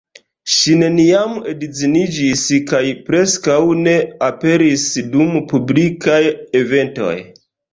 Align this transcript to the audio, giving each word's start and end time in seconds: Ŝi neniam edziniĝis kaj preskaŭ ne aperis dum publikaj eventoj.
Ŝi 0.51 0.71
neniam 0.83 1.35
edziniĝis 1.51 2.45
kaj 2.71 2.81
preskaŭ 3.09 3.59
ne 3.83 3.95
aperis 4.31 4.89
dum 5.13 5.31
publikaj 5.53 6.21
eventoj. 6.63 7.17